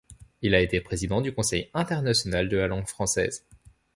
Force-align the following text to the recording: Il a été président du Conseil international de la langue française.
Il 0.41 0.55
a 0.55 0.61
été 0.61 0.81
président 0.81 1.21
du 1.21 1.31
Conseil 1.31 1.69
international 1.75 2.49
de 2.49 2.57
la 2.57 2.65
langue 2.67 2.87
française. 2.87 3.45